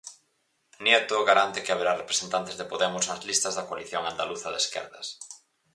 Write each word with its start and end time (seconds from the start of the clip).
Nieto 0.85 1.15
garante 1.29 1.63
que 1.63 1.71
haberá 1.73 1.93
representantes 2.01 2.55
de 2.57 2.69
Podemos 2.71 3.07
nas 3.09 3.23
listas 3.29 3.53
da 3.55 3.67
coalición 3.69 4.03
andaluza 4.05 4.49
de 4.51 4.59
esquerdas. 4.63 5.07